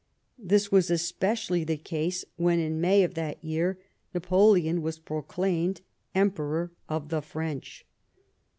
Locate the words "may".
2.81-3.03